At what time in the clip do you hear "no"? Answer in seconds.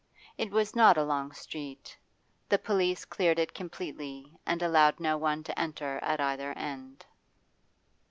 4.99-5.15